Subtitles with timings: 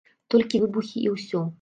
[0.35, 1.47] Толькі выбухі і ўсё.